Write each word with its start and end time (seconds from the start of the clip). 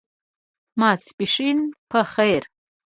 ماسپښېن 0.79 1.57
په 1.89 1.99
خیر! 2.13 2.43